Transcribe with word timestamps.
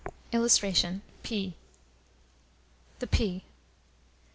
[Illustration: 0.31 1.03
PEA.] 1.21 1.53
THE 2.97 3.05
PEA. 3.05 3.43